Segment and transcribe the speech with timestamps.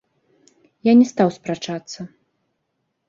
[0.89, 1.99] Я не стаў спрачацца.